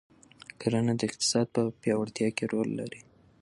کرنه 0.59 0.93
د 0.99 1.01
اقتصاد 1.09 1.47
په 1.55 1.61
پیاوړتیا 1.81 2.29
کې 2.35 2.43
رول 2.53 2.69
لري. 2.79 3.01